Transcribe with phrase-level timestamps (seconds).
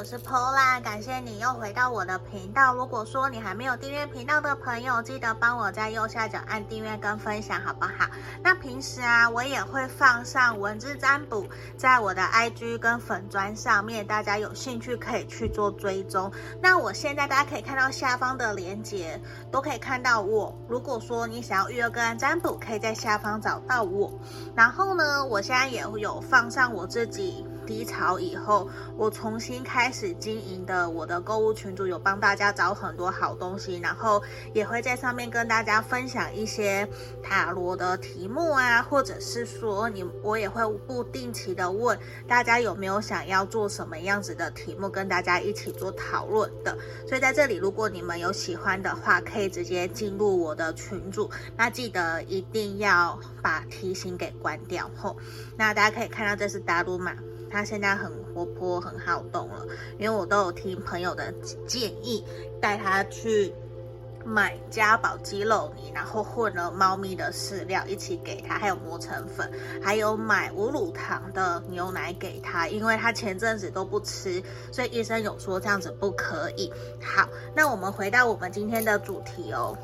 [0.00, 2.72] 我是 Pola，感谢你又回到我的频道。
[2.72, 8.08] 如果说你还没有订阅频道的朋友，记得帮我在右下角按订阅跟分享，好不好？
[8.42, 11.46] 那平时啊，我也会放上文字占卜
[11.76, 16.32] 在我的 IG 跟粉砖上面，大家有兴趣可以去做追踪。
[16.62, 19.20] 那我现在大家可以看到下方的链接，
[19.52, 20.58] 都可以看到我。
[20.66, 24.10] 如果说你想要预约个案占卜，可以在下方找到我。
[24.56, 27.46] 然后呢，我现在也有放上我自己。
[27.70, 34.20] 低潮以后，我重新开始经营的我的购物群组有帮大家找很多好东西，然后
[34.52, 36.86] 也会在上面跟大家分享一些
[37.22, 46.76] 塔罗的题目啊，或者是说你我也会不定期的问大家有没有想要做什么样子的题目，跟大家一起做讨论的。
[47.06, 55.16] 所以在这里，如果你们有喜欢的话，可以直接进入我的群组，那记得一定要把提醒给关掉后。
[55.56, 57.14] 那大家可以看到这是达鲁玛。
[57.50, 59.66] 他现在很活泼，很好动了，
[59.98, 61.32] 因为我都有听朋友的
[61.66, 62.24] 建议，
[62.60, 63.52] 带他去
[64.24, 69.50] 买家宝鸡肉泥，然后混了猫咪的饲料一起给他，还有磨成粉，
[69.82, 76.70] 还有买无乳糖的牛奶给他，因为他前阵子都不吃，所以医生有说这样子不可以。
[77.02, 79.76] 好，那我们回到我们今天的主题哦，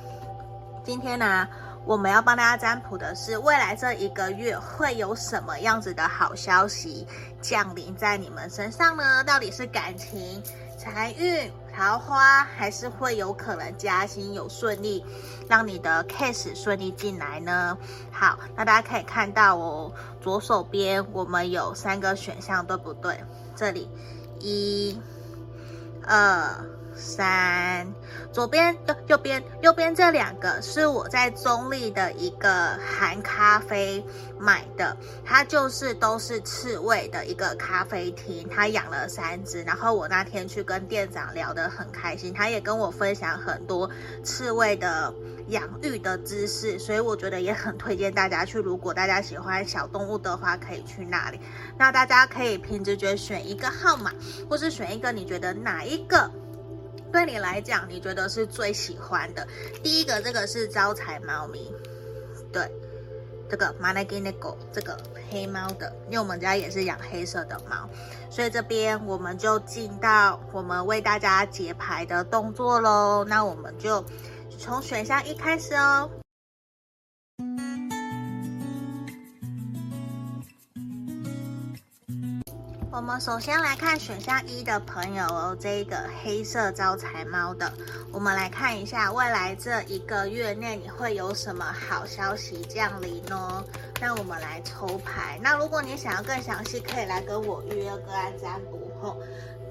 [0.85, 1.49] 今天呢，
[1.87, 7.07] 我们要帮大家占卜的是未来这一个月会有什么样子的好消息
[7.41, 9.23] 降临在你们身上呢？
[9.23, 10.43] 到底是感情、
[10.77, 15.05] 财运、桃花，还是会有可能加薪有顺利，
[15.49, 17.79] 让你的 case 顺利进来呢？
[18.11, 23.23] 好，那大家可以看到哦，左手边我们有三个选项，对不对？
[23.55, 23.89] 这里
[24.41, 25.01] 一、
[26.05, 26.67] 二。
[26.97, 27.87] 三，
[28.33, 34.05] 左边右右边右边这两个是我在中坜的一个韩咖啡
[34.39, 43.91] 买的，它就是都是刺猬的一个咖啡厅，他养了三只，然后我那天去跟店长聊得很开心，他也跟我分享很多
[44.25, 45.13] 刺猬的
[45.49, 51.39] 养育的知识，所以我觉得也很推荐大家去，如果大家喜欢小动物的话，可以去那里。
[51.79, 54.11] 那大家可以凭直觉选一个号码，
[54.49, 56.31] 或是选一个你觉得哪一个。
[57.12, 59.46] 对你来讲，你觉得是最喜欢的？
[59.84, 61.72] 第一个，这个是招财猫咪，
[62.54, 62.72] 对，
[63.50, 64.98] 这个マナギネコ，这个
[65.30, 67.90] 黑猫的，因为我们家也是养黑色的猫，
[68.30, 73.26] 所以这边我们就进到我们为大家解牌的动作喽。
[73.26, 74.04] 那我们就
[74.58, 76.10] 从选项一开始哦。
[83.07, 87.73] 我们首先来看选项一的朋友哦，这一个黑色招财猫的，
[88.11, 93.65] 我们来看一下未来这一个月内你会有什么好消息降临呢？
[94.01, 95.39] 那我们来抽牌。
[95.41, 99.23] 那如果你想要更详细，可以来跟我预约个案占卜后。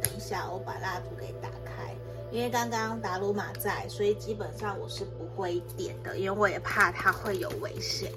[0.01, 1.93] 等一下，我把蜡烛给打开，
[2.31, 8.09] 因为刚刚达鲁玛在，所以基本上我是不会点的，因为我也怕它会有危险。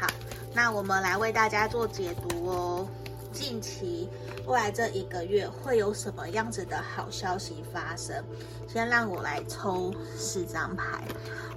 [0.00, 0.08] 好，
[0.52, 2.88] 那我们来为大家做解读哦。
[3.32, 4.08] 近期
[4.46, 8.22] 未来这一个月会有什么样子的好消息发生？
[8.68, 11.02] 先让我来抽四张牌。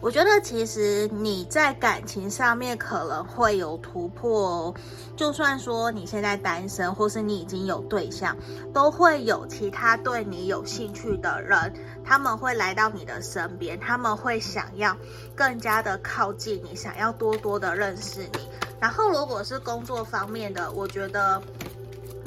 [0.01, 4.73] 我觉得其实你在感情上面可能会有突破哦。
[5.15, 8.35] 就算说你现在单身，或是你已经有对象，
[8.73, 11.73] 都会有其他对你有兴趣的人，
[12.05, 14.95] 他们会来到你的身边，他们会想要
[15.35, 18.47] 更加的靠近你，想要多多的认识你。
[18.79, 21.41] 然后如果是工作方面的，我觉得。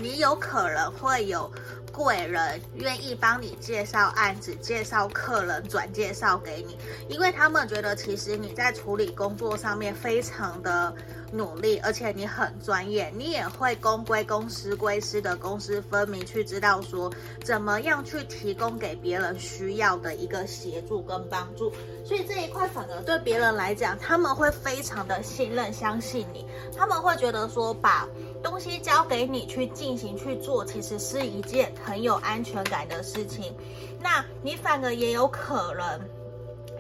[0.01, 1.51] 你有可能会有
[1.99, 6.79] 贵人愿意帮你介绍案子，介绍客人，转介绍给你，
[7.09, 10.95] 因为他们觉得其实你在处理工作上面非常的
[11.33, 21.73] 努力，而且你很专业，你也会公归公，私归私的公私分明，去知道说怎么样去提供给别人需要的一个协助跟帮助，
[22.05, 28.07] 所以这一块反而对别人来讲，他们会非常的信任、相信你，他们会觉得说把。
[28.43, 33.55] 东西交给你去进行去做，其实是一件很有安全感的事情。
[34.01, 36.01] 那你反而也有可能，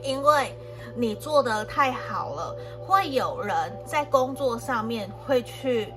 [0.03, 0.57] 因为
[0.95, 5.93] 你做的太好了，会有人在工作上面会去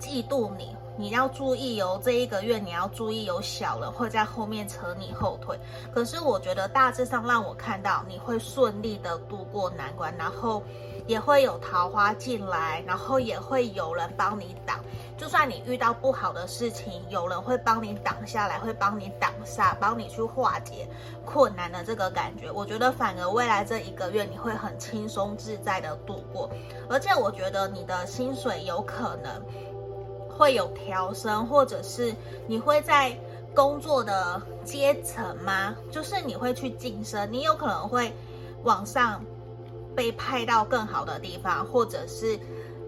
[0.00, 0.76] 嫉妒你。
[1.00, 5.58] 你要注意哦，这一个月你要注意有小人会在后面扯你后腿。
[5.94, 10.62] 可是我觉得大致上让我看到你会顺利的度过难关，然后
[11.06, 14.78] 也会有桃花进来，然后也会有人帮你挡。
[15.16, 20.86] 就算你遇到不好的事情，有人会帮你挡下来，会帮你挡煞，帮你去化解
[21.24, 22.50] 困难的这个感觉。
[22.50, 26.50] 我觉得反而未来这一个月你会很轻松自在的度过，
[26.90, 29.42] 而且我觉得你的薪水有可能。
[30.40, 32.14] 会有调升，或者是
[32.46, 33.14] 你会在
[33.54, 35.76] 工作的阶层吗？
[35.90, 38.10] 就是你会去晋升，你有可能会
[38.62, 39.22] 往上
[39.94, 42.38] 被派到更好的地方，或者是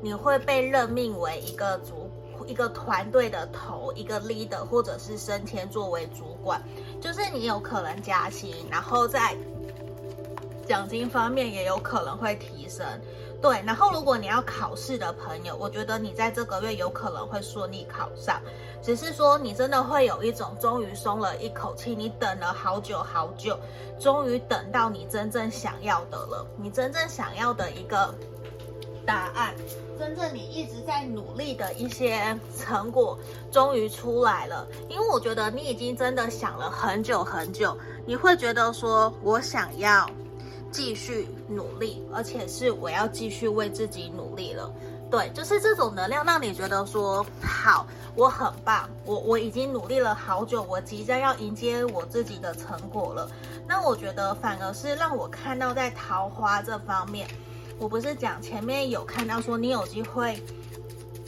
[0.00, 2.10] 你会被任命为一个主。
[2.44, 6.60] 一个团队的头，一个 leader，或者是升迁作为主管，
[7.00, 9.36] 就是你有可能加薪，然后在
[10.66, 12.84] 奖金方面也有可能会提升。
[13.42, 18.40] 对，然后如果你要考试的朋友，我觉得你在这个月有可能会顺利考上，
[18.80, 23.58] 只是说你真的会有一种终于松了一口气，你等了好久好久，
[23.98, 28.14] 终于等到你真正想要的了，你真正想要的一个
[29.04, 29.52] 答案。
[29.98, 33.16] 真正你一直在努力的一些成果，
[33.52, 34.66] 终于出来了。
[34.88, 40.08] 因为我觉得你已经真的想了很久很久，你会觉得说，我想要
[40.72, 44.72] 继续努力，而且是我要继续为自己努力了。
[45.10, 47.86] 对，就是这种能量让你觉得说，好，
[48.16, 53.30] 我很棒，我我已经努力了好久，我即将要迎接我自己的成果了。
[53.68, 57.28] 那我觉得反而是让我看到在桃花这方面。
[57.78, 60.42] 我不是讲前面有看到说你有机会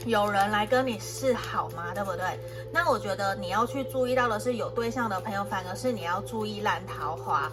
[0.05, 1.93] 有人来跟你示好吗？
[1.93, 2.39] 对不对？
[2.71, 7.51] 那我觉得你要去注意到的是有对象的朋友，反而是你要注意烂桃花。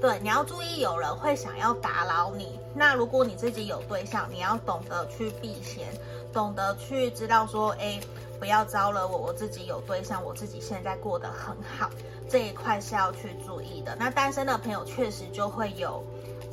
[0.00, 2.60] 对，你要注意有人会想要打扰你。
[2.74, 5.88] 那如果你自己有对象，你要懂得去避嫌，
[6.30, 7.98] 懂得去知道说，哎，
[8.38, 9.16] 不要招惹我。
[9.16, 11.88] 我自己有对象，我自己现在过得很好，
[12.28, 13.96] 这一块是要去注意的。
[13.98, 16.04] 那单身的朋友确实就会有。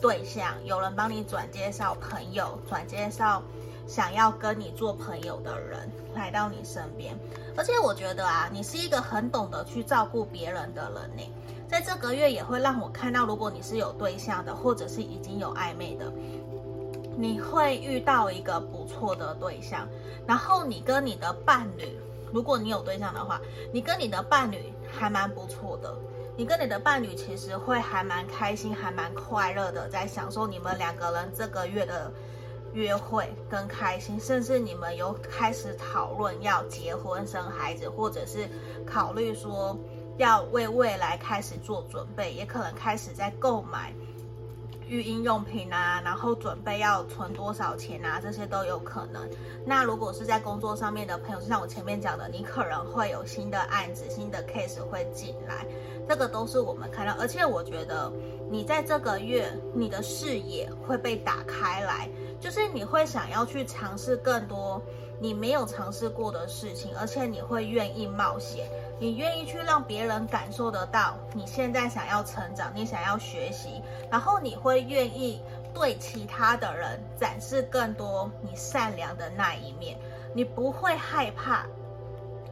[0.01, 3.43] 对象，有人帮你转介绍朋友，转介绍
[3.87, 7.17] 想要跟你做朋友的人来到你身边。
[7.55, 11.33] 而且我觉得啊，你是一个很懂得去照顾别人的人呢。
[11.67, 16.11] 在这个月也会让我看到，如果你是有对象的，或者是已经有暧昧的，
[17.17, 19.87] 你会遇到一个不错的对象。
[20.27, 21.97] 然后你跟你的伴侣，
[22.33, 23.39] 如果你有对象的话，
[23.73, 25.95] 你跟你的伴侣还蛮不错的。
[26.37, 32.11] 你跟你的伴侣其实会还蛮开心，还蛮快乐的，在享受你们两个人这个月的
[32.73, 38.49] 约会跟开心，甚至你们有开始讨论要结婚生孩子，或者是
[38.85, 39.77] 考虑说
[40.17, 43.93] 要为未来开始做准备，也可能开始在购买。
[44.87, 49.25] 育婴用品啊，然后准备要存多少钱啊，这些都有可能。
[49.65, 55.65] 那如果是在工作上面的朋友，就像我前面讲的，你可能会有新的案子、新的 case 会进来，
[56.09, 57.15] 这个都是我们看到。
[57.17, 58.11] 而且我觉得
[58.49, 62.09] 你在这个月，你的视野会被打开来，
[62.41, 64.81] 就是你会想要去尝试更多
[65.19, 68.67] 你没有尝试过的事情，而且你会愿意冒险。
[68.99, 75.41] 你愿意去让别人感受得到你现在想要成长，你想要学习，然后你会愿意
[75.73, 79.97] 对其他的人展示更多你善良的那一面，
[80.33, 81.65] 你不会害怕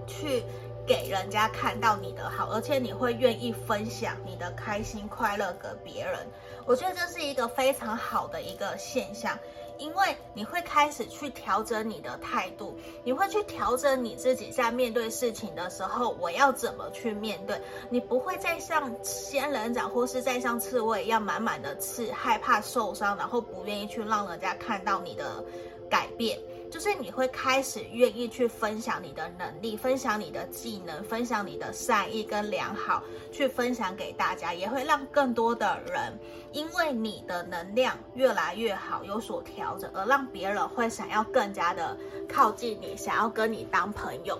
[0.07, 0.43] 去
[0.87, 6.19] 给人家看到你的好，而且你会愿意分享你的开心快乐给别人。
[6.65, 9.37] 我觉得这是一个非常好的一个现象。
[9.79, 17.59] 因为你会开始去调整你的态度，你会去调整你自己在面对事情的时候，我要怎么去面对？
[17.89, 25.43] 你不会再像仙人掌或是再像刺猬一样满满的刺，害怕受伤，然后不愿意去让人家看到你的
[25.89, 26.37] 改变。
[26.69, 36.17] 就是你会开始愿意去分享你的能力，分享你的技能，分享你的善意跟良好，去分享给大家，也会让更多的人
[36.51, 41.97] 因为你的能量越来越好，有所调整，而让别人会想要更加的
[42.27, 44.39] 靠近你，想要跟你当朋友。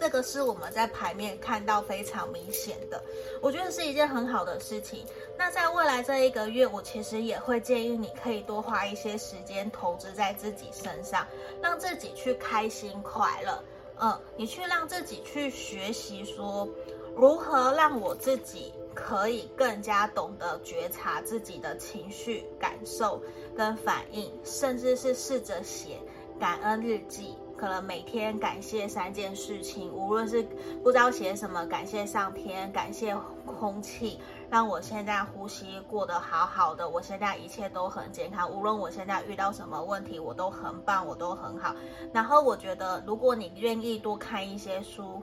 [0.00, 3.02] 这个是我们在牌面看到非常明显的，
[3.40, 5.04] 我觉得是一件很好的事情。
[5.36, 11.26] 那在未来这一个月，我其实也会建议你可以多花一些时间投资在自己身上，
[11.60, 13.62] 让自己去开心快乐。
[14.00, 16.68] 嗯，你去让自己去学习说，
[17.16, 23.20] 如何让我自己可以更加懂得觉察自己的情绪、感受
[23.56, 25.98] 跟反应，甚至是试着写
[26.38, 27.36] 感恩日记。
[27.58, 30.42] 可能每天感谢三件事情，无论是
[30.82, 38.48] 不知道写什么，感谢上天，感谢空气，让我现在呼吸过得好好的，我现在一切都很健康。
[38.48, 41.74] 无论我现在遇到什么问题，我都很棒，我都很好。
[42.12, 45.20] 然后我觉得，如果你愿意多看一些书，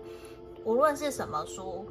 [0.65, 1.85] 无论是什么书，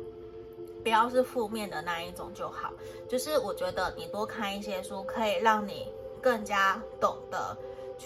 [0.82, 2.70] 不要是负面的那一种就好。
[3.08, 5.88] 就是我觉得你多看一些书，可以让你
[6.20, 7.56] 更加懂得。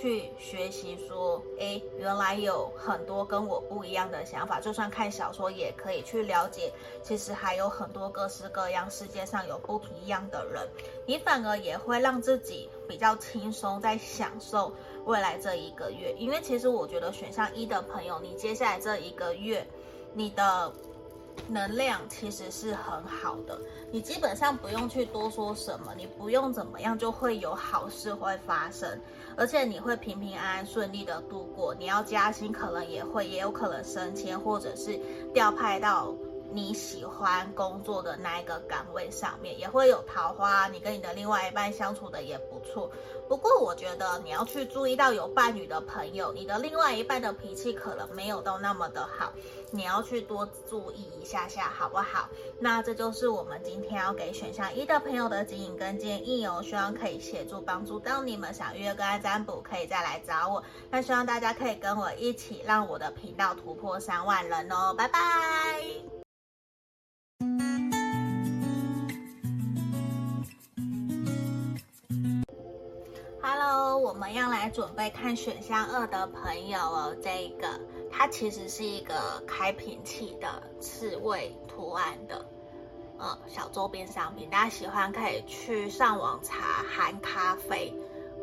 [0.01, 6.73] 去学习说，诶，原来有很多跟我不一样的想法，就算看小说也可以去了解。
[7.03, 10.69] 其实还有很多各式各样，世界上有不一样的人，
[11.05, 14.73] 你反而也会让自己比较轻松，在享受
[15.05, 16.15] 未来这一个月。
[16.17, 19.67] 因为其实我觉得选项一的朋友，你接下来这一个月，
[20.13, 20.73] 你的
[21.47, 23.59] 能量其实是很好的，
[23.91, 29.01] 你基本上不用去多说什么，你不用怎么样就会有好事会发生，
[29.37, 31.75] 而且你会平平安安顺利的度过。
[31.75, 34.99] 你要加薪，可能也会，也有可能升迁，或者是
[35.33, 36.15] 调派到。
[36.51, 42.91] 你喜欢工作的那一个岗位上面也会有桃花，你跟你的另外一半相处的也不错。
[43.29, 49.33] 不过我觉得你要去注意到有伴侣的朋友，你的另外一半的脾气可能没有到那么的好，
[49.71, 52.29] 你要去多注意一下下，好不好？
[52.59, 58.49] 那这就是我们今天要给选项一的朋友的指引跟建议哦，希望可以协助帮助到你们。
[58.55, 66.18] 想约个案占卜可以再来找我，那希望大家可以跟我一起让我的频道突破三万人哦，拜拜。
[73.99, 77.69] 我们要来准备看选项二的朋友哦，这一个
[78.11, 82.47] 它其实是一个开瓶器的刺猬图案的，
[83.19, 87.93] 嗯，小周边商品，大家喜欢可以去上网查含咖啡，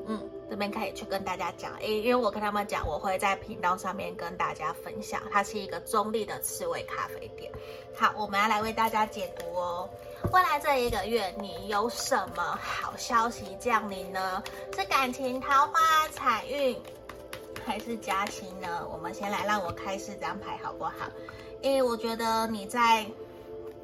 [0.07, 7.51] 嗯，这边可以去跟大家讲，诶，因为我跟他们讲，我会在频道上面跟大家分享，它是一个中立的刺猬咖啡店。
[7.95, 9.89] 好，我们要来为大家解读哦。
[10.31, 14.43] 未来这一个月，你有什么好消息降临呢？
[14.75, 16.77] 是感情、桃花、财运，
[17.65, 18.87] 还是加薪呢？
[18.91, 20.93] 我们先来让我开四张牌好不好？
[21.61, 23.05] 因为我觉得你在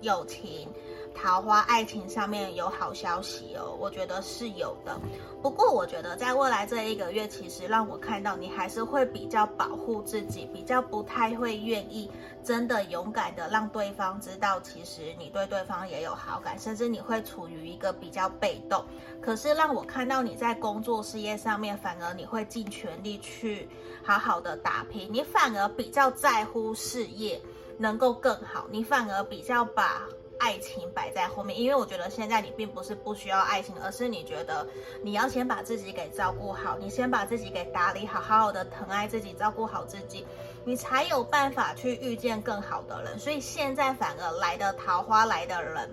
[0.02, 0.68] 友情。
[1.14, 5.00] 桃花爱情上面有好消息哦，我觉得是有的。
[5.42, 12.10] 不过我觉得在未来这一个月，其实让我看到你还是会比较保护自己，比较不太会愿意
[12.44, 18.84] 真的勇敢的让对方知道，其实你对对方也有好感，甚至你会处于一个比较被动。
[19.22, 23.68] 可是让我看到你在工作事业上面，反而你会尽全力去
[24.04, 27.42] 好好的打拼，你反而比较在乎事业
[27.78, 30.04] 能够更好，你反而比较把。
[30.42, 34.68] 爱情摆在后面，因为我觉得现在你并不是不需要爱情，而是你觉得
[35.04, 40.26] 你要先把自己给照顾好，你先把自己给打理好，好好的疼爱自己，照顾好自己，
[40.66, 43.20] 你才有办法去遇见更好的人。
[43.20, 45.88] 所以现在反而来的桃花来的人，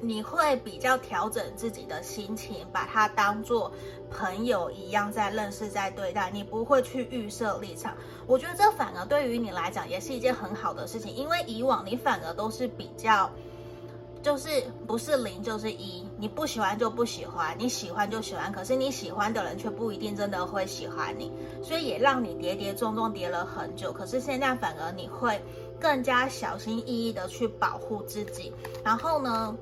[0.00, 3.72] 你会比较调整自己的心情，把他当做
[4.08, 7.96] 朋友一样在认识、在对待，你不会去预设立场。
[8.28, 13.28] 我觉得这反而对于你来讲也是一件很好的事情，因为以往你反而都是比较。
[14.22, 14.48] 就是
[14.86, 21.32] 不是零就是一，你不喜欢就不喜欢，你喜欢就喜欢，可是你喜欢的人却不一定真的会喜欢你，
[21.62, 23.92] 所以也让你跌跌撞撞跌了很久。
[23.92, 25.40] 可是现在反而你会
[25.80, 28.52] 更加小心翼翼的去保护自己，
[28.84, 29.56] 然后呢，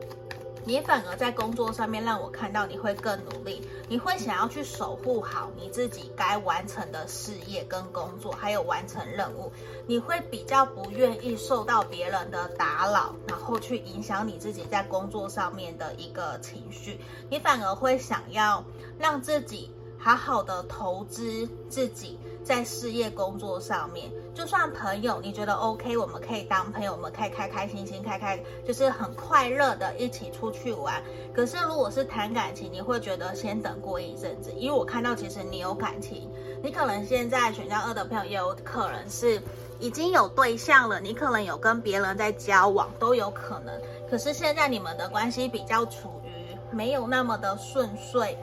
[0.67, 9.53] 你反而在工作上面让我看到你会更努力，你会想要去守护好你自己该完成的事业跟工作，还有完成任务。
[9.87, 16.99] 你会比较不愿意受到别人的打扰，然后去影响你自己在工作上面的一个情绪。
[17.31, 18.65] 你反而会想要
[18.99, 19.71] 让自己
[20.07, 22.17] 好好的投资自己。
[22.45, 31.03] 在事业工作上面，就算朋友你觉得 OK，我们可以当朋友，我们可以开开心心，开开就是很快乐的一起出去玩。
[31.35, 36.31] 可是如果是谈感情，你会觉得先等过一阵子，因为我看到其实你有感情，
[36.63, 39.43] 你可能现在选项二的朋友也有可能是
[39.81, 43.75] 已经有对象了，你可能有跟别人在交往都有可能。
[44.09, 48.39] 可是现在你们的关系比较处于没有那么的顺遂，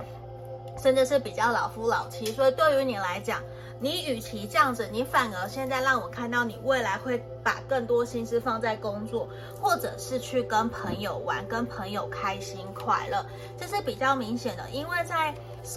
[0.84, 3.42] 甚至是比较老夫老妻，所以对于你来讲。
[3.80, 9.28] 你与其这样子，你反而现在让我看到你未来会把更多心思放在工作，
[9.62, 13.26] 或者是去跟朋友玩，跟朋友开心快乐，
[13.58, 14.70] 这是比较明显的。
[14.72, 15.36] 因为在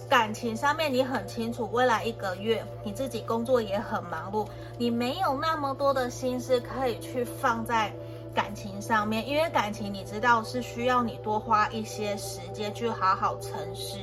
[0.08, 4.46] 感情上面，你很清楚未来一个月你自己工作也很忙碌，
[4.78, 7.92] 你没有那么多的心思可以去放在
[8.37, 13.97] 感情上面，因为感情你知道是需要你多花一些时间去好好沉思，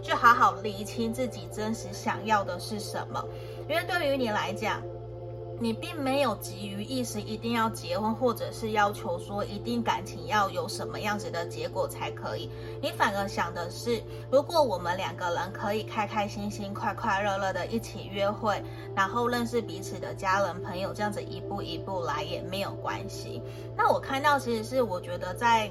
[0.00, 3.20] 去好好厘清自己真实想要的是什么。
[3.68, 4.80] 因为对于你来讲，
[5.62, 12.50] 你并没有急于一时一定要结婚，或者是要求说一定感情要有什么样子的结果才可以。
[12.80, 14.02] 你反而想的是，
[14.32, 18.62] 如果我们两个人可以开开心心、快快乐乐的一起约会，
[18.96, 23.42] 然后认识彼此的家人朋友，这样子一步一步来也没有关系。
[23.76, 25.70] 那我看到其实是我觉得在。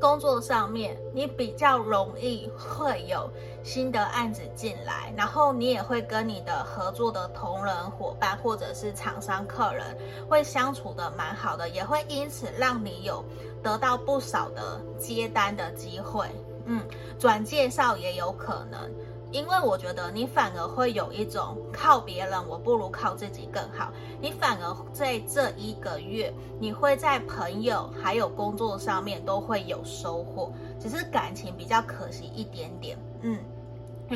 [0.00, 3.30] 工作上面，你比较容易会有
[3.64, 9.96] 新的案子进来，然后你也会跟你的合作的同仁、伙伴或者是厂商、客人
[10.28, 13.24] 会相处的蛮好的，也会因此让你有
[13.62, 16.26] 得到不少的接单的机会。
[16.64, 16.82] 嗯，
[17.18, 18.90] 转介绍也有可能。
[19.32, 23.90] 因为我觉得你反而会有一种靠别人，我不如靠自己更好。
[24.20, 33.38] 你反而在这一个月，你会在朋友还有工作上面都会有收获，只是感情比较可惜一点点，嗯。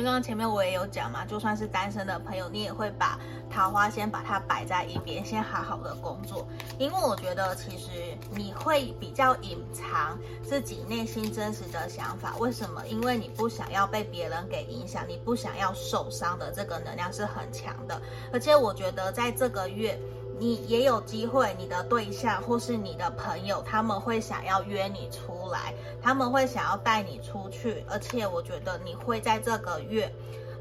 [0.03, 6.47] 刚刚前面我也有讲嘛，就算是单身的朋友，你也会把桃花先把它摆在一边，先好好的工作。
[6.77, 7.89] 因为我觉得其实
[8.35, 12.35] 你会比较隐藏自己内心真实的想法。
[12.37, 12.85] 为什么？
[12.87, 18.01] 因为你不想要被别人给影响，你不想要受伤的这个能量是很强的。
[18.31, 19.99] 而且我觉得在这个月。
[20.39, 30.11] 你也有机会，你的对象或是你的朋友，他们会想要约你出来，他们会想要带你出去，而且我觉得你会在这个月，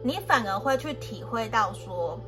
[0.02, 2.18] 你反而会去体会到说。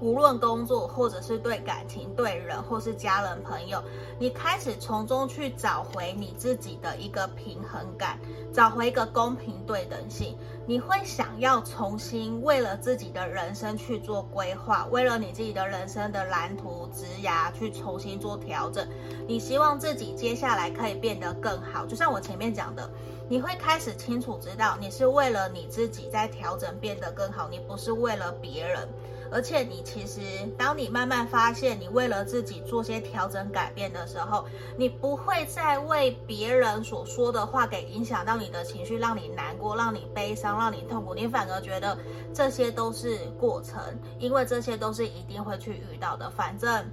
[0.00, 3.82] 无论工作，或者是对感情、对人，或是家人朋友，
[4.18, 8.18] 你开始从中去找回你自己的一个平衡感，
[8.52, 10.36] 找回一个公平对等性。
[10.68, 18.86] 你会想要重新为了自己的人生去做规划，为了你自己的人生的蓝图、职涯去重新做调整。
[19.28, 22.90] 你希望自己接下来可以变得更好，就像我前面讲的，
[23.28, 28.88] 你会开始清楚知道，你是为了你自己在调整变得更好，你不是为了别人。
[29.30, 30.20] 而且你其实，
[30.56, 34.44] 当你慢慢发现你为了自己做些调整改变的时候，
[34.76, 41.14] 你不会再为别人所说的话给影响到你的情绪，让你难过，让你悲伤，让你痛苦。
[41.14, 41.96] 你反而觉得
[42.32, 43.80] 这些都是过程，
[44.18, 46.30] 因为这些都是一定会去遇到的。
[46.30, 46.84] 反正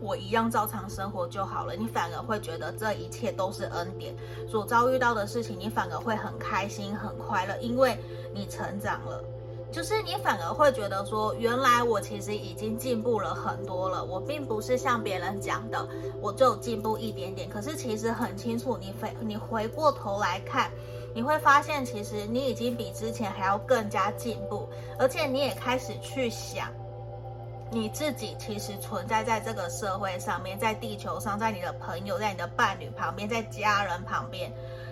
[0.00, 1.74] 我一样照常生活就好了。
[1.74, 4.14] 你反而会觉得这一切都是恩典，
[4.48, 7.98] 所遭遇到的事情，你反而会很开心、很快乐，因为
[8.34, 9.24] 你成长了。
[9.72, 14.02] 就是你反而会觉得说，原来我其实已经进步了很多了。
[14.04, 15.86] 我并不是像别人讲的，
[16.20, 17.48] 我就进步一点点。
[17.48, 20.70] 可是其实很清楚，你回你回过头来看，
[21.14, 24.68] 你会发现，其实你已经比之前还要更加进步。
[24.98, 26.72] 而且你也开始去想，
[27.70, 34.50] 你自己其实存在在这个社会上面，在地球上，在你的朋友，在你的伴侣旁边，在家人旁边，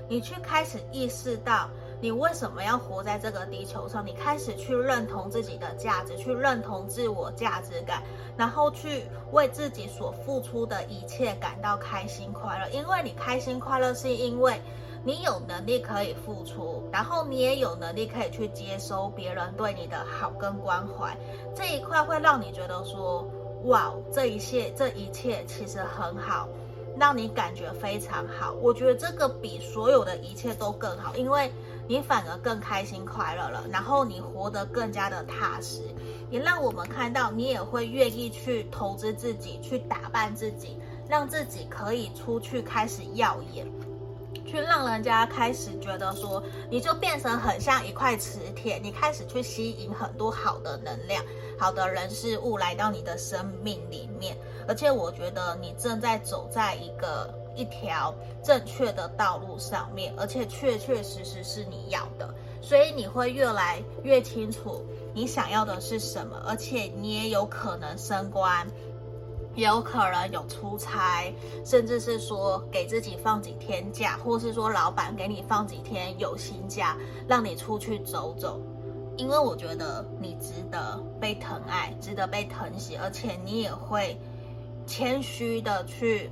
[0.08, 1.70] 你去开始意识到。
[2.00, 4.07] 你为什么要活在这个地球上？
[4.07, 8.02] 你开始去认同自己的价值，去认同自我价值感，
[8.37, 12.68] 然后去为自己所付出的一切感到开心快乐。
[12.70, 14.61] 因为你开心快乐，是因为
[15.02, 21.16] 你有能力可以付出，然后你也有能力可以去接收别人对你的好跟关怀。
[21.54, 23.26] 这一块会让你觉得说，
[23.64, 26.48] 哇，这一切，这一切其实很好，
[26.98, 28.52] 让你感觉非常好。
[28.61, 31.50] 我觉得这个比所有的一切都更好，因为。
[31.87, 35.83] 你反而更开心快乐了，然后你活得更加的踏实，
[36.31, 43.66] 也让我们看到你也会愿意去投资自己，去打扮自己，让自己可以出去开始耀眼，
[44.47, 51.23] 去让人家开始觉得说，你就变成很像一块磁铁，你开始去吸引很多好的能量、
[51.59, 57.43] 好的人事物来到你的生命里面，而且我觉得你正在走在一个。
[57.56, 68.66] 一条正确的道路上面，而且确确实实是你要的，所以你会越来越清楚你想要的是什么，而且你也有可能升官，
[69.54, 71.32] 也有可能有出差，
[71.64, 76.96] 甚至是说给自己放几天假，或是说老板给你放几天有薪假，
[77.28, 78.60] 让你出去走走，
[79.16, 84.18] 因为我觉得你值得被疼爱，值得被疼惜，而且你也会
[84.86, 86.30] 谦虚的去。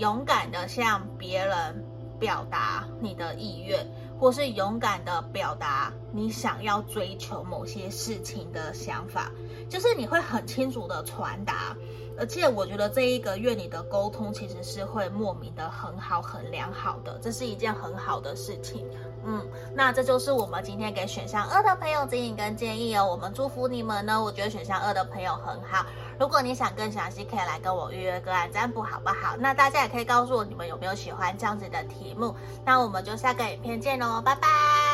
[0.00, 1.84] 勇敢的向别人
[2.18, 3.86] 表达你的意愿，
[4.18, 9.30] 或是勇敢的表达你想要追求某些事情的想法，
[9.68, 11.76] 就是你会很清楚的传达。
[12.20, 18.86] 而且我觉得这一个月你的沟通其实是会莫名的很好、很良好的，这是一件很好的事情。
[19.24, 23.04] 嗯，那这就是我们今天给选项二的朋友指引跟建议哦。
[23.04, 25.86] 我们祝福你们呢，我觉得选项二的朋友很好。
[26.18, 29.36] 如果你想更详细，可以来跟我预约个案占卜，好不好？
[29.38, 32.34] 那大家也可以告诉我你们有没有喜欢这样子的题目。
[32.66, 34.89] 那我们就下个影片见喽，拜拜。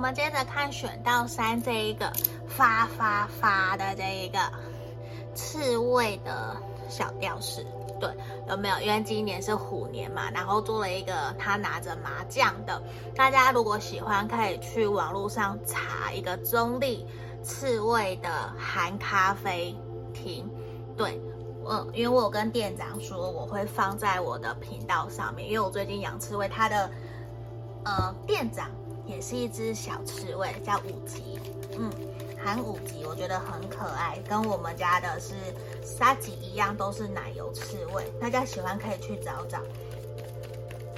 [0.00, 2.10] 我们接着看选到三这一个
[2.48, 4.38] 发发发的这一个
[5.34, 6.56] 刺猬的
[6.88, 7.66] 小吊饰。
[8.00, 8.08] 对，
[8.48, 8.80] 有没有？
[8.80, 12.82] 因为今年是虎年嘛，然后做了一个他拿着麻将的。
[13.14, 17.06] 大家如果喜欢，可以去网络上查一个中立
[17.42, 19.76] 刺猬的韩咖啡
[20.14, 20.48] 厅。
[20.96, 21.20] 对，
[21.68, 26.90] 嗯，因为我跟店长说，我会放在我的频道上面，因为我最近养刺猬，他的
[27.84, 28.66] 呃店长。
[29.10, 31.38] 也是一只小刺猬，叫五吉，
[31.76, 31.90] 嗯，
[32.38, 35.34] 含五吉，我觉得很可爱，跟我们家的是
[35.84, 39.58] 沙吉一样，都是奶油刺猬，大家喜欢可以去找找。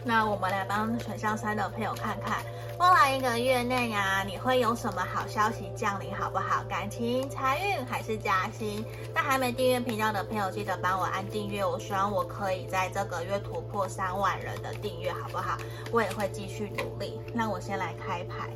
[0.05, 2.43] 那我们来帮选项三的朋友看看。
[2.79, 6.65] 未来一个月内呀，你会有什么好消息降临，好不好？
[6.69, 8.85] 感情、财运还是加薪？
[9.15, 11.65] 那还没订阅频道的朋友，记得帮我按订阅。
[11.65, 15.57] 我希望我可以在这个月突破三万人的订阅，好不好？
[15.93, 17.21] 我也会继续努力。
[17.33, 18.51] 那我先来开牌。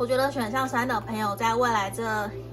[0.00, 2.02] 我觉得选项三的朋友在未来这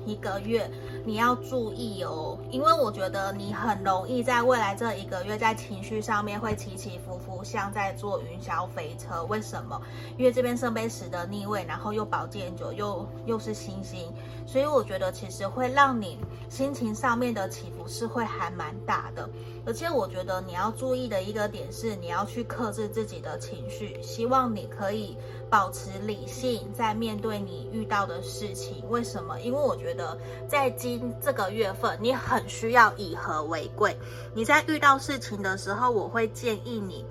[0.06, 0.70] 一个月，
[1.06, 9.24] 你要注意哦，因为我觉得你很容易在未来这一个月在情绪上面会起起伏伏，像在坐云霄飞车。
[9.30, 9.82] 为什么？
[10.18, 14.14] 因为这边圣杯十的逆位，然后又宝剑九，又又是星星，
[14.46, 19.30] 所以我觉得其实会让你心情上面的起伏是会还蛮大的。
[19.67, 25.15] 而且我觉得你要注意的一个点是，你要去克制自己的情绪，希望你可以。
[25.49, 28.84] 保持理性，在面对你遇到的事情。
[28.89, 29.39] 为什么？
[29.39, 33.95] 因为我觉得在今这个月份，你很需要以和为贵。
[34.34, 37.06] 你在遇到事情的时候，我会建议你，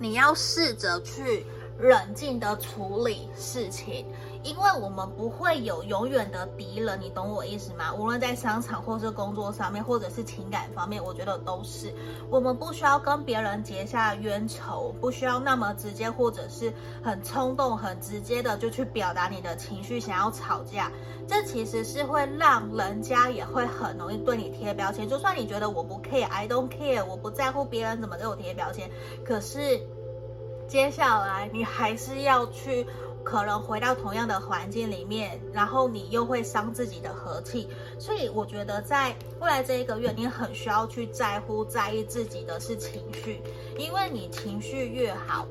[0.00, 1.44] 你要试着去
[1.78, 4.06] 冷静的处理事情。
[4.44, 7.94] 因为我们不会有永远的敌人，你懂我意思吗？
[7.94, 11.94] 无论在商场或是工作上面，或者是情感方面，我觉得都是。
[12.28, 16.72] 我们不需要跟别人结下冤仇，不需要那么直接，或者是
[17.04, 20.90] 很冲动、很直接的就去表达你的情绪，想要吵架。
[21.28, 25.08] 这其实是会让人家也会很容易对你贴标签。
[25.08, 28.90] 就算你觉得我不 care，I don't care，我不在乎别人怎么给我贴标签，
[29.24, 29.80] 可是
[30.72, 32.86] 接下来你还是要去。
[33.24, 43.40] 可能回到同样的环境里面，然后你又会伤自己的和气，所以我觉得在未来这一个月，你很需要去在乎、在意自己的是情绪，
[43.78, 45.46] 因为你情绪越好，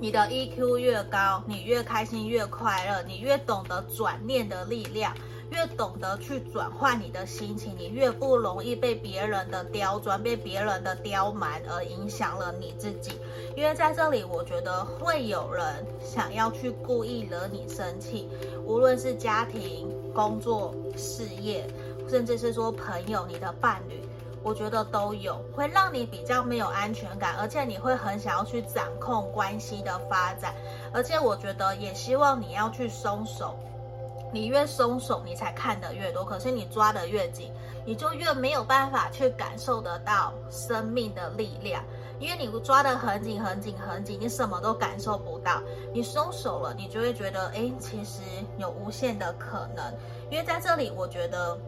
[0.00, 5.14] 你的 EQ 越高，你越开心、越快乐，你越懂得转念的力量。
[5.50, 13.18] 越懂得去转换你的心情，你越不容易被别人的刁钻、被别人的刁蛮而影响了你自己。
[13.56, 18.28] 因为在这里，我觉得会有人想要去故意惹你生气，
[18.64, 21.66] 无论是家庭、工作、事业，
[22.08, 24.00] 甚至是说朋友、你的伴侣，
[24.42, 30.54] 我觉得都有，会让你比较没有安全感，而且你会很想要去掌控关系的发展，
[30.92, 33.58] 而且我觉得也希望你要去松手。
[34.32, 36.24] 你越松手，你才看得越多。
[36.24, 37.52] 可是你抓得越紧，
[37.84, 41.82] 你就越没有办法去感受得到生命的力量。
[42.20, 45.60] 因为你抓得很紧、很紧、很紧，你什么都感受不到。
[45.92, 48.20] 你松手了，你就会觉得，哎，其实
[48.56, 49.92] 有无限的可能。
[50.30, 51.58] 因为在这里，我觉得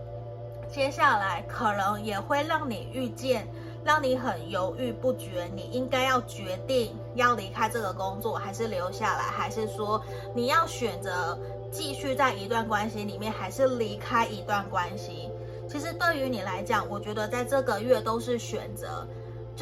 [0.72, 3.46] 接下来可能也会让你遇见，
[3.84, 5.46] 让你很犹豫不决。
[5.54, 10.02] 你应该要决定要离开这个工作，还是留下来，还是说
[10.34, 11.38] 你要选择？
[11.70, 15.30] 继续在一段关系里面，还是离开一段关系？
[15.66, 19.08] 其实对于你来讲，我觉得在这个月都是选择。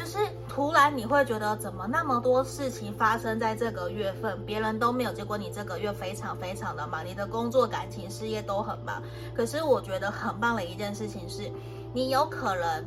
[0.01, 0.17] 就是
[0.49, 8.99] 突然你会觉得，怎么那么多事情发生在这个月份，别人都没有，结果你这个月非常非常的忙，你的工作、感情、事业都很忙。
[9.35, 11.51] 可是我觉得很棒的一件事情是，
[11.93, 12.83] 你有可能，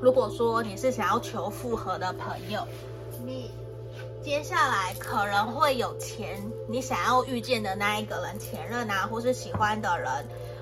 [0.00, 2.64] 如果说你是想要求复合的朋友，
[3.26, 3.50] 你。
[4.20, 10.10] 接下来可能会有前你想要遇见的那一个人，前任啊，或是喜欢的人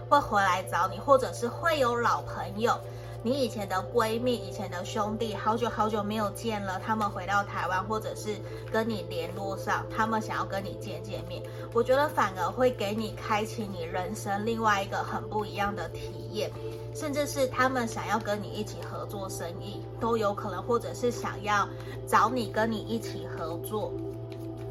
[0.08, 2.78] 会回来找你，或者是会有老朋友，
[3.26, 16.48] 你以前的闺蜜、以前的兄弟，好久好久没有见了，他们回到台湾，或者是跟你联络上，他们想要跟你见见面，我觉得反而会给你开启你人生另外一个很不一样的体验。
[16.94, 21.68] 甚至是他们想要跟你一起合作生意都有可能，或者是想要
[22.06, 23.92] 找你跟你一起合作，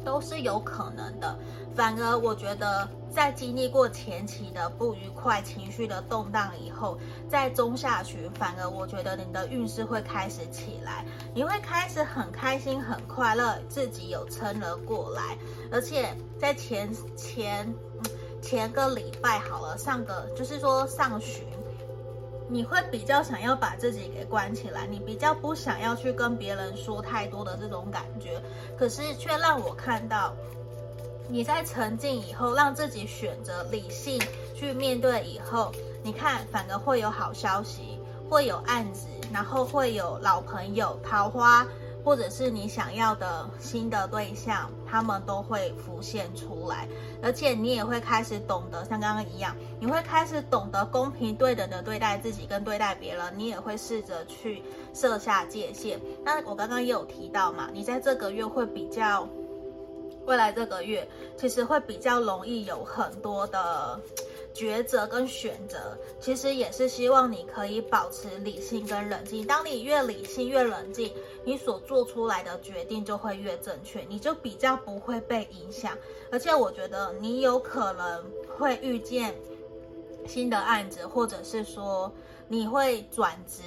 [0.06, 1.36] 都是有可能的。
[1.74, 6.96] 反而我觉得，在经历过前期的不愉快、情绪的动荡以后，
[7.28, 15.36] 在中下旬，反而我觉得你的运势会开始起来，你会开始很开心、很快乐，自己有撑了过来。
[15.70, 17.74] 而且在前前
[18.40, 21.44] 前个礼拜好了，上个就是说上旬。
[22.48, 28.40] 你会比较想要把自己给关起来，你比较不想要去跟别人说太多的这种感觉，
[28.78, 30.32] 可是却让我看到
[31.28, 34.20] 你在沉静以后，让自己选择理性
[34.54, 37.98] 去面对以后，你看反而会有好消息，
[38.30, 41.66] 会有案子，然后会有老朋友、桃花。
[42.06, 46.86] 或者是你想要的新的对象，他们都会浮现出来，
[47.20, 54.62] 而且你也会开始懂得像刚刚一样，你会开始懂得公平对等的对待自己跟对待别人，你也会试着去
[54.94, 56.00] 设下界限。
[56.24, 59.28] 那我刚刚也有提到嘛，你在这个月会比较
[60.26, 64.00] 未来这个月其实会比较容易有很多的
[64.56, 69.44] 抉择跟选择，其实也是希望你可以保持理性跟冷静。
[69.44, 71.12] 当你越理性越冷静，
[71.44, 75.96] 你所做出来的决定就会越正确，你就比较不会被影响。
[76.32, 78.24] 而且我觉得你有可能
[78.56, 79.34] 会遇见
[80.26, 82.10] 新的案子，或者是说
[82.48, 83.62] 你会转职，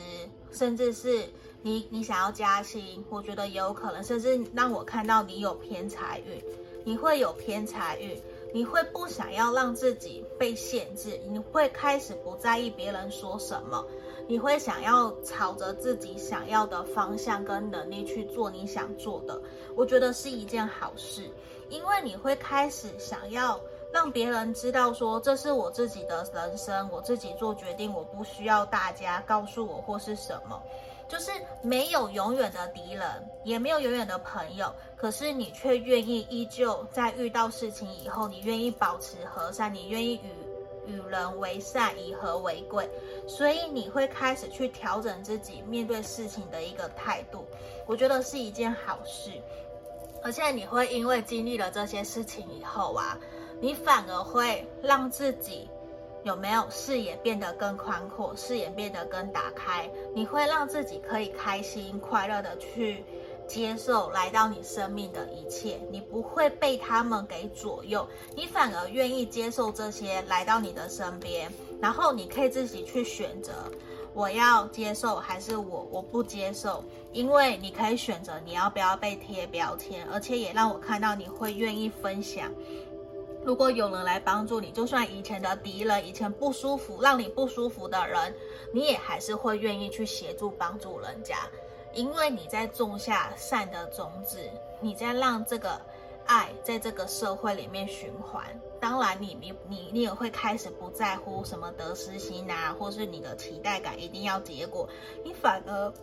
[0.52, 1.30] 甚至是。
[1.62, 6.42] 你你想要加薪，我觉得也有可能，甚至让我看到你有偏财运，
[6.86, 8.18] 你会有偏财运，
[8.52, 13.86] 你会不想要让自己被限制，你会开始不在意别人说什么，
[14.28, 19.40] 你会想要朝着自己想要的方向跟能力去做你想做的，
[19.76, 21.30] 我觉得是一件好事，
[21.70, 23.60] 因为你会开始想要
[23.94, 30.62] 让别人知道说，这是我自己的人生，我自己做决定，我不需要大家告诉我或是什么。
[31.08, 31.32] 就是
[31.64, 33.04] 没有永远的敌人，
[33.44, 42.90] 也没有永远的朋友，可是你却愿意依旧在遇到事情以后，你愿意保持和善，你愿意与与人为善，以和为贵，
[43.26, 47.46] 所以你会开始去调整自己面对事情的一个态度，
[47.88, 49.32] 我觉得是一件好事，
[50.22, 53.18] 而且你会因为经历了这些事情以后啊，
[53.62, 55.70] 你反而会让自己。
[56.24, 59.90] 有没有视野变得更宽阔，视野变得更打开？
[60.14, 63.06] 你会让自己可以开心快乐的去
[63.50, 73.52] 接受来到你生命的一切，你不会被他们给左右，你反而愿意接受这些来到你的身边，然后你可以自己去选择，
[74.14, 82.54] 我要接受还是我我不接受，因为你可以选择你要不要被贴标签，而且也让我看到你会愿意分享。
[83.44, 88.32] 如果有人来帮助你，就算以前的敌人、以前不舒服、让你不舒服的人，
[88.72, 91.36] 你也还是会愿意去协助帮助人家，
[91.94, 94.40] 因为你在种下善的种子，
[94.80, 95.80] 你在让这个
[96.26, 98.46] 爱在这个社会里面循环。
[98.80, 104.88] 当然你，你你你也会开始不在乎什么得失心啊，或是你的期待感一定要结果，
[105.24, 105.94] 你反而。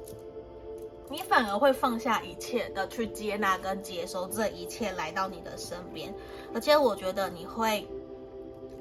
[1.09, 6.13] 你反而会放下一切的去接纳跟接收这一切来到你的身边，
[6.53, 7.87] 而且我觉得你会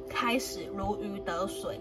[0.10, 1.80] 开始如鱼得水。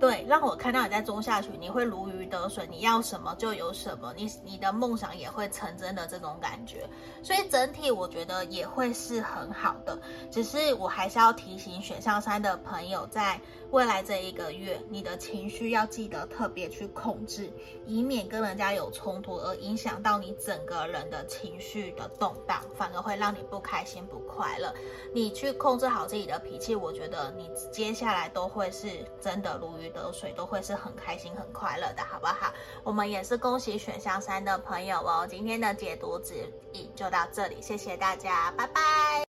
[0.00, 6.88] 对，让我看到你在中下旬，你会如鱼得水，你要什么就有什么，你你的梦想也会成真的这种感觉，
[7.22, 10.00] 所以整体我觉得也会是很好的。
[10.30, 13.38] 只是我还是要提醒选项三的朋友，在
[13.70, 17.48] 未来这一个月，你的情绪要记得特别去控制，
[17.86, 24.74] 以免跟人家有冲突而影响到你整个人的情绪的动荡，反而会让你不开心不快乐。
[25.14, 28.88] 你去控制好自己的脾气，我觉得你接下来都会是
[29.20, 32.52] 真的如鱼得水都会是很开心、很快乐的，好不好？
[32.82, 35.26] 我们也是恭喜选项三的朋友哦。
[35.30, 36.34] 今天的解读指
[36.72, 39.29] 引就到这里，谢谢大家，拜拜。